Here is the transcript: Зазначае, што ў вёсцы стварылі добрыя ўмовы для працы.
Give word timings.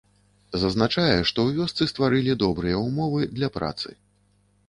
Зазначае, 0.61 1.17
што 1.31 1.39
ў 1.43 1.49
вёсцы 1.57 1.87
стварылі 1.91 2.33
добрыя 2.45 2.81
ўмовы 2.87 3.21
для 3.37 3.49
працы. 3.59 3.89